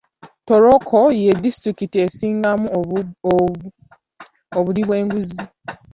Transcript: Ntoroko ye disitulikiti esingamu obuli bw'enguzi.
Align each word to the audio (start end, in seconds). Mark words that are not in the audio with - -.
Ntoroko 0.43 0.97
ye 1.23 1.31
disitulikiti 1.43 1.97
esingamu 2.05 2.65
obuli 4.57 4.81
bw'enguzi. 4.87 5.41